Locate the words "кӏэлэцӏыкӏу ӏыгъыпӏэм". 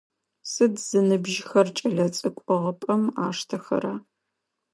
1.75-3.03